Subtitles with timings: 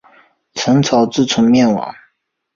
[0.55, 1.93] 陈朝自从灭亡。